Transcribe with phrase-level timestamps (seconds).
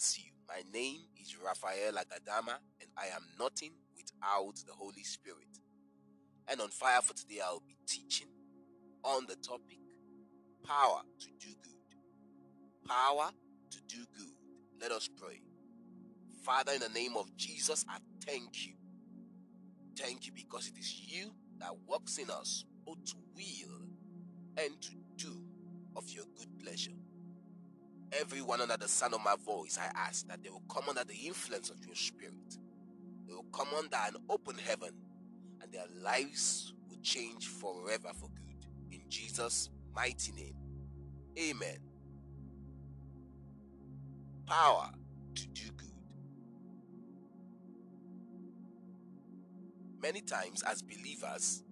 [0.00, 0.30] Bless you.
[0.48, 5.60] My name is Raphael Agadama, and I am nothing without the Holy Spirit.
[6.48, 8.28] And on fire for today, I'll be teaching
[9.04, 9.76] on the topic
[10.66, 12.88] power to do good.
[12.88, 13.28] Power
[13.72, 14.32] to do good.
[14.80, 15.42] Let us pray.
[16.44, 18.72] Father, in the name of Jesus, I thank you.
[19.98, 23.82] Thank you because it is you that works in us both to will
[24.56, 25.42] and to do
[25.94, 26.92] of your good pleasure
[28.12, 31.14] everyone under the sound of my voice, I ask that they will come under the
[31.14, 32.34] influence of your spirit.
[33.26, 34.90] They will come under an open heaven
[35.62, 38.66] and their lives will change forever for good.
[38.90, 40.56] In Jesus' mighty name.
[41.38, 41.78] Amen.
[44.46, 44.90] Power
[45.34, 45.92] to do good.
[50.02, 51.62] Many times, as believers,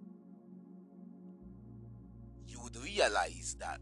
[2.47, 3.81] you would realize that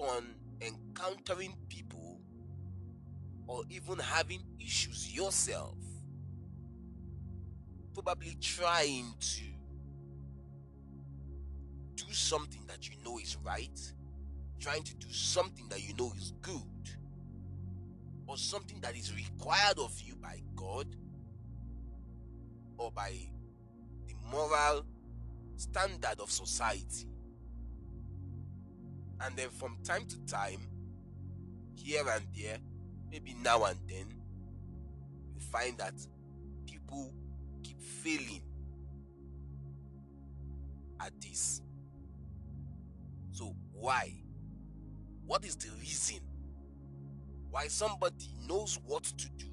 [0.00, 2.20] on encountering people
[3.46, 5.76] or even having issues yourself,
[7.94, 9.42] probably trying to
[11.96, 13.92] do something that you know is right,
[14.58, 16.62] trying to do something that you know is good,
[18.26, 20.86] or something that is required of you by God
[22.78, 23.12] or by
[24.06, 24.86] the moral
[25.56, 27.06] standard of society.
[29.22, 30.60] And then from time to time,
[31.74, 32.58] here and there,
[33.10, 34.06] maybe now and then,
[35.34, 35.94] you find that
[36.66, 37.12] people
[37.62, 38.42] keep failing
[41.00, 41.62] at this.
[43.32, 44.14] So, why?
[45.26, 46.20] What is the reason
[47.50, 49.46] why somebody knows what to do,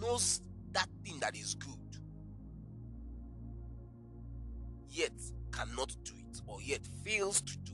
[0.00, 0.40] knows
[0.72, 1.78] that thing that is good,
[4.90, 5.12] yet
[5.50, 7.72] cannot do it, or yet fails to do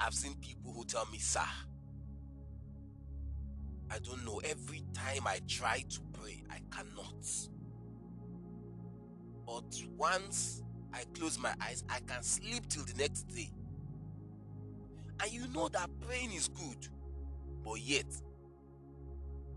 [0.00, 1.40] I've seen people who tell me, sir,
[3.90, 4.40] I don't know.
[4.44, 7.26] Every time I try to pray, I cannot.
[9.46, 10.62] But once
[10.92, 13.50] I close my eyes, I can sleep till the next day.
[15.22, 16.88] And you know that praying is good,
[17.64, 18.06] but yet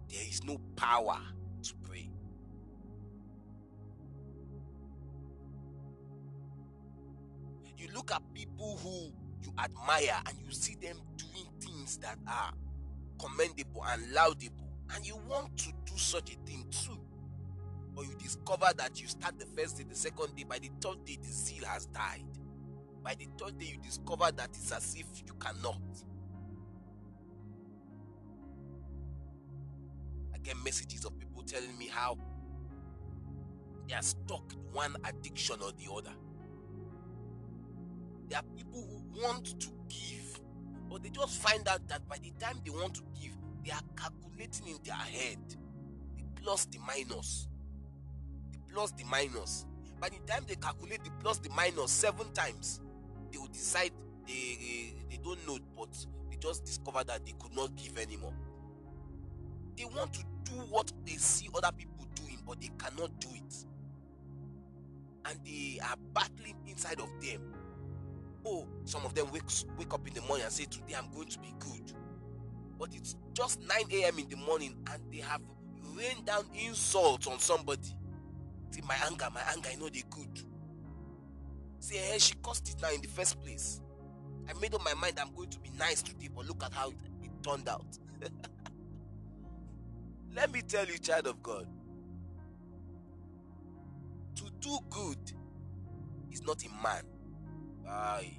[0.10, 1.20] there is no power
[1.64, 2.10] to pray.
[7.78, 9.12] You look at people who
[9.44, 12.54] you admire and you see them doing things that are
[13.20, 17.00] commendable and laudable, and you want to do such a thing too.
[17.96, 21.04] But you discover that you start the first day, the second day, by the third
[21.06, 22.24] day, the zeal has died.
[23.04, 25.82] By the third day, you discover that it's as if you cannot.
[30.34, 32.18] I get messages of people telling me how
[33.88, 36.14] they are stuck in one addiction or the other.
[38.29, 40.40] There are people who want to give,
[40.90, 43.31] but they just find out that by the time they want to give,
[43.66, 45.40] they are calculating in their head
[46.16, 47.47] the plus, the minus.
[48.51, 49.66] The plus, the minus.
[50.00, 52.81] By the time they calculate the plus, the minus seven times,
[53.31, 53.91] they will decide
[54.28, 55.90] they, they don't know, but
[56.29, 58.34] they just discover that they could not give anymore.
[59.75, 63.66] They want to do what they see other people doing, but they cannot do it.
[65.25, 67.41] And they are battling inside of them
[68.46, 69.44] oh, some of them wake,
[69.78, 71.94] wake up in the morning and say, Today I'm going to be good.
[72.78, 74.20] But it's just 9 a.m.
[74.20, 75.42] in the morning and they have
[75.96, 77.96] rained down insults on somebody.
[78.72, 80.44] See, my anger, my anger, I know they good.
[81.80, 83.82] See, hey, she caused it now in the first place.
[84.50, 86.90] I made up my mind I'm going to be nice today, but look at how
[86.90, 87.85] it, it turned out.
[90.35, 91.68] Let me tell you, child of God,
[94.35, 95.18] to do good
[96.32, 97.03] is not a man,
[97.90, 98.32] I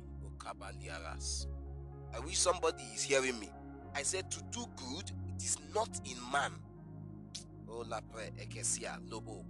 [2.25, 3.50] wish somebody is hearing me.
[3.94, 6.52] I said to do good, it is not in man.
[7.69, 7.85] Oh,
[9.08, 9.44] lobo.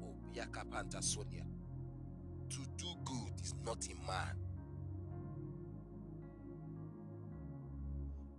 [2.51, 4.37] To do good is not in man.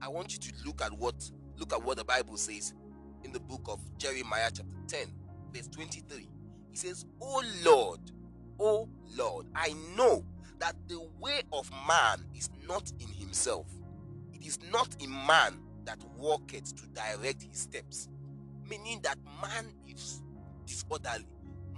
[0.02, 2.74] I want you to look at what look at what the Bible says
[3.24, 5.07] in the book of Jeremiah chapter 10
[5.54, 6.28] verse 23.
[6.72, 8.00] He says, Oh Lord,
[8.60, 10.25] Oh Lord, I know
[10.62, 13.66] that the way of man is not in himself.
[14.31, 18.08] It is not in man that walketh to direct his steps.
[18.69, 20.22] Meaning that man is
[20.66, 21.25] disorderly,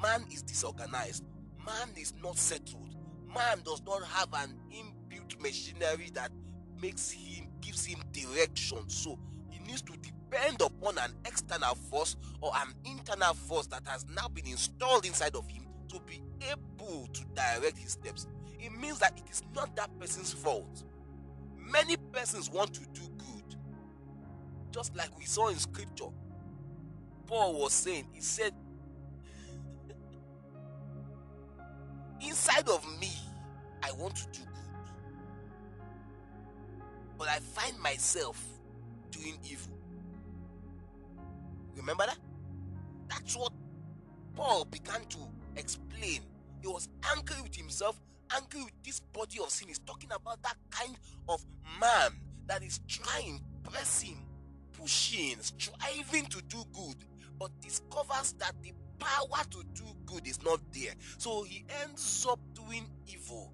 [0.02, 1.24] man is disorganized,
[1.66, 2.96] man is not settled,
[3.34, 6.32] man does not have an inbuilt machinery that
[6.82, 8.90] makes him gives him direction.
[8.90, 9.18] So
[9.50, 14.28] he needs to depend upon an external force or an internal force that has now
[14.28, 16.22] been installed inside of him to be
[16.52, 18.28] able to direct his steps.
[18.64, 20.84] It means that it is not that person's fault.
[21.58, 23.58] Many persons want to do good,
[24.72, 26.08] just like we saw in scripture.
[27.28, 28.54] Paul was saying, he said,
[32.26, 33.12] Inside of me,
[33.84, 34.48] I want to do good.
[37.18, 38.42] But I find myself
[39.12, 39.74] doing evil.
[41.76, 42.18] Remember that?
[43.10, 43.52] That's what
[44.36, 45.18] Paul began to
[45.58, 46.22] explain.
[46.62, 48.00] He was angry with himself,
[48.36, 49.68] angry with this body of sin.
[49.68, 50.96] He's talking about that kind
[51.28, 51.44] of
[51.80, 52.12] man
[52.48, 54.26] that is trying, pressing,
[54.74, 56.96] pushing, striving to do good,
[57.40, 60.94] but discovers that the power to do good is not there.
[61.18, 63.52] So he ends up doing evil.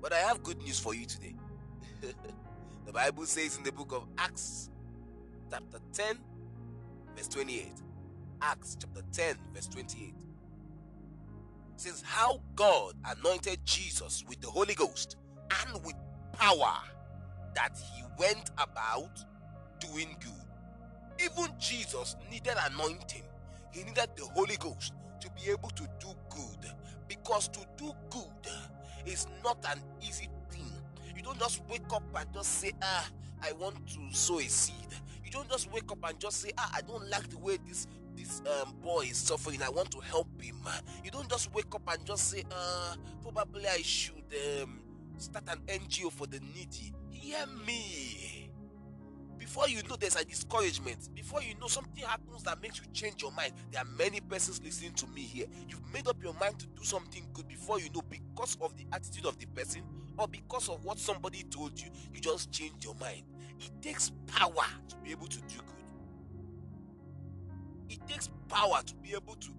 [0.00, 1.34] But I have good news for you today.
[2.86, 4.70] the Bible says in the book of Acts,
[5.50, 6.18] chapter 10,
[7.16, 7.72] verse 28.
[8.40, 10.14] Acts chapter 10, verse 28.
[11.80, 15.16] Says, How God anointed Jesus with the Holy Ghost
[15.64, 15.94] and with
[16.32, 16.74] power
[17.54, 19.24] that he went about
[19.80, 20.32] doing good.
[21.24, 23.22] Even Jesus needed anointing,
[23.72, 26.72] he needed the Holy Ghost to be able to do good.
[27.08, 28.52] Because to do good
[29.06, 30.70] is not an easy thing.
[31.16, 33.08] You don't just wake up and just say, Ah,
[33.42, 34.74] I want to sow a seed.
[35.24, 37.86] You don't just wake up and just say, Ah, I don't like the way this
[38.18, 39.62] this um, boy is suffering.
[39.62, 40.56] I want to help him.
[41.04, 44.24] You don't just wake up and just say, uh, probably I should
[44.62, 44.80] um,
[45.18, 46.92] start an NGO for the needy.
[47.10, 48.50] Hear me.
[49.38, 53.22] Before you know there's a discouragement, before you know something happens that makes you change
[53.22, 55.46] your mind, there are many persons listening to me here.
[55.68, 58.84] You've made up your mind to do something good before you know because of the
[58.92, 59.82] attitude of the person
[60.18, 63.22] or because of what somebody told you, you just change your mind.
[63.60, 65.77] It takes power to be able to do good.
[67.88, 69.50] It takes power to be able to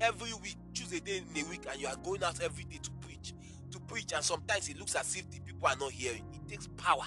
[0.00, 2.78] every week choose a day in a week and you are going out every day
[2.82, 3.34] to preach.
[3.70, 6.24] To preach, and sometimes it looks as if the people are not hearing.
[6.32, 7.04] It takes power.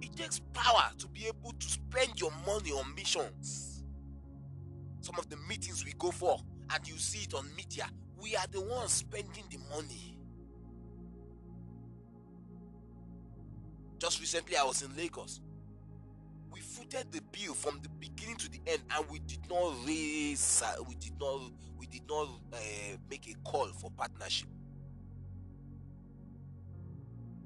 [0.00, 3.82] It takes power to be able to spend your money on missions.
[5.00, 6.38] Some of the meetings we go for,
[6.72, 7.86] and you see it on media,
[8.20, 10.18] we are the ones spending the money.
[13.98, 15.40] Just recently, I was in Lagos
[16.84, 20.94] footed the bill from the beginning to the end and we did not raise we
[20.96, 21.40] did not
[21.78, 22.56] we did not uh,
[23.10, 24.48] make a call for partnership.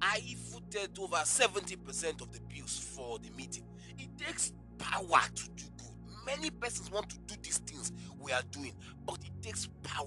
[0.00, 0.20] I
[0.52, 3.64] footed over 70% of the bills for the meeting.
[3.98, 6.24] It takes power to do good.
[6.24, 8.74] Many persons want to do these things we are doing
[9.06, 10.06] but it takes power.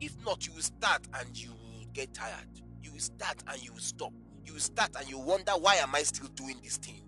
[0.00, 2.48] If not you will start and you will get tired.
[2.82, 4.12] You will start and you will stop
[4.46, 7.02] you start and you wonder why am I still doing this thing?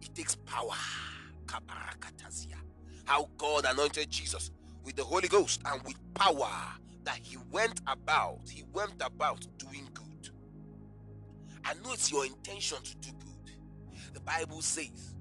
[0.00, 0.74] It takes power.
[3.04, 4.50] How God anointed Jesus
[4.84, 6.50] with the Holy Ghost and with power
[7.04, 10.30] that he went about, he went about doing good.
[11.64, 13.52] I know it's your intention to do good.
[14.12, 15.14] The Bible says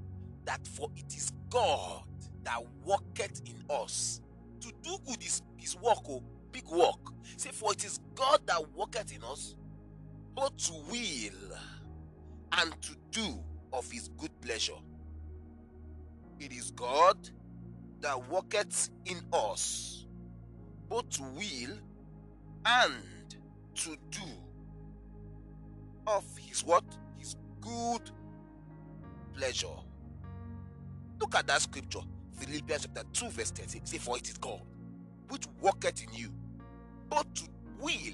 [0.45, 2.03] that for it is God
[2.43, 4.21] that worketh in us.
[4.61, 6.99] To do good is, is work, oh, big work.
[7.37, 9.55] Say, for it is God that worketh in us
[10.37, 11.57] both to will
[12.59, 14.77] and to do of his good pleasure.
[16.39, 17.17] It is God
[18.01, 20.05] that worketh in us,
[20.89, 21.75] both to will
[22.67, 22.93] and
[23.73, 24.27] to do
[26.05, 26.83] of his what?
[27.17, 28.11] His good
[29.35, 29.65] pleasure.
[31.19, 32.01] Look at that scripture,
[32.33, 33.85] Philippians chapter 2, verse 13.
[33.87, 34.61] Say, For it is God
[35.29, 36.31] which worketh in you,
[37.09, 37.43] both to
[37.81, 38.13] will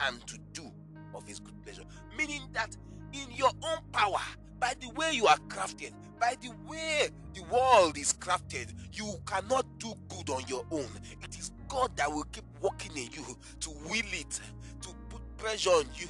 [0.00, 0.72] and to do
[1.14, 1.84] of his good pleasure.
[2.16, 2.76] Meaning that
[3.12, 4.20] in your own power,
[4.58, 9.66] by the way you are crafted, by the way the world is crafted, you cannot
[9.78, 10.88] do good on your own.
[11.22, 13.24] It is God that will keep working in you
[13.60, 14.40] to will it,
[14.82, 16.08] to put pressure on you,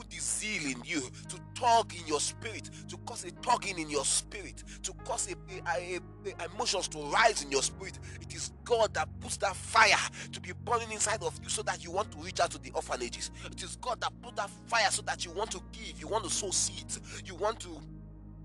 [0.00, 3.90] put the zeal in you, to tug in your spirit, to cause a tugging in
[3.90, 5.34] your spirit, to cause a,
[5.68, 7.98] a, a, emotions to rise in your spirit.
[8.22, 9.98] It is God that puts that fire
[10.32, 12.70] to be burning inside of you so that you want to reach out to the
[12.70, 13.30] orphanages.
[13.44, 16.24] It is God that put that fire so that you want to give, you want
[16.24, 17.78] to sow seeds, you want to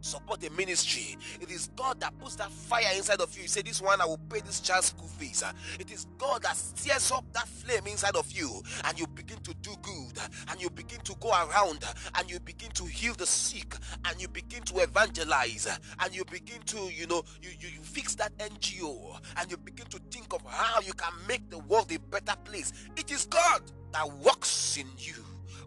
[0.05, 1.17] support a ministry.
[1.41, 3.43] It is God that puts that fire inside of you.
[3.43, 5.43] You say, This one I will pay this child's school fees.
[5.79, 9.53] It is God that stirs up that flame inside of you, and you begin to
[9.61, 10.19] do good,
[10.49, 11.83] and you begin to go around,
[12.15, 15.67] and you begin to heal the sick, and you begin to evangelize,
[15.99, 19.87] and you begin to, you know, you, you, you fix that NGO, and you begin
[19.87, 22.73] to think of how you can make the world a better place.
[22.95, 25.15] It is God that works in you,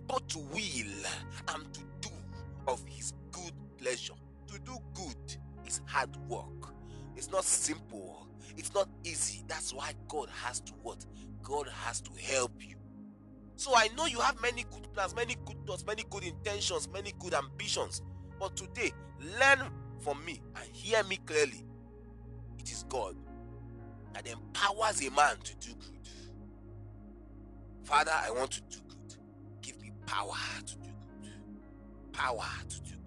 [0.06, 1.06] both to will
[1.54, 2.10] and to do
[2.66, 4.14] of His good pleasure.
[4.48, 5.36] To do good
[5.66, 6.74] is hard work.
[7.16, 8.26] It's not simple.
[8.56, 9.44] It's not easy.
[9.46, 11.04] That's why God has to what?
[11.42, 12.76] God has to help you.
[13.56, 17.12] So I know you have many good plans, many good thoughts, many good intentions, many
[17.18, 18.02] good ambitions.
[18.38, 18.92] But today,
[19.40, 21.64] learn from me and hear me clearly.
[22.58, 23.16] It is God
[24.14, 26.08] that empowers a man to do good.
[27.82, 29.16] Father, I want to do good.
[29.62, 30.34] Give me power
[30.66, 30.90] to do
[31.22, 31.32] good.
[32.12, 32.97] Power to do.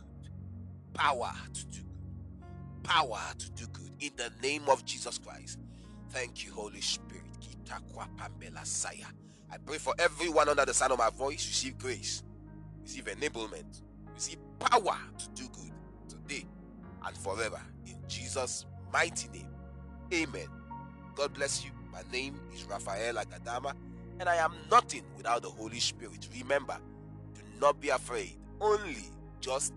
[0.94, 2.84] Power to do good.
[2.84, 3.92] Power to do good.
[4.00, 5.60] In the name of Jesus Christ.
[6.10, 7.22] Thank you, Holy Spirit.
[9.52, 11.48] I pray for everyone under the sound of my voice.
[11.48, 12.24] Receive grace,
[12.84, 13.82] receive enablement,
[14.14, 15.72] receive power to do good
[16.10, 16.46] today
[17.06, 17.62] and forever.
[17.86, 19.48] In Jesus' mighty name.
[20.14, 20.48] Amen.
[21.16, 21.72] God bless you.
[21.92, 23.74] My name is Raphael Agadama,
[24.20, 26.28] and I am nothing without the Holy Spirit.
[26.38, 26.78] Remember,
[27.34, 28.98] do not be afraid, only
[29.40, 29.74] just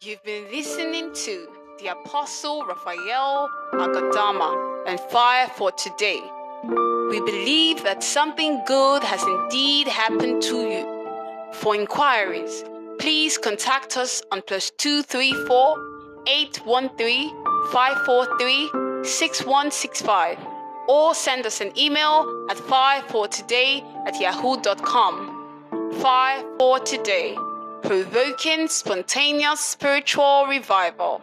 [0.00, 1.48] You've been listening to
[1.80, 6.20] the Apostle Raphael Agadama and Fire for Today.
[7.10, 11.52] We believe that something good has indeed happened to you.
[11.52, 12.62] For inquiries,
[13.00, 17.30] please contact us on plus 234 813
[17.72, 20.38] 543 6165
[20.88, 25.34] or send us an email at firefortoday at yahoo.com.
[26.00, 27.36] Fire for Today,
[27.82, 31.22] provoking spontaneous spiritual revival.